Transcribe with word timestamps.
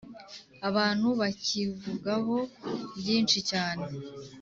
Abantu 0.69 1.07
bakivugaho 1.19 2.35
byinshicyane 2.97 3.85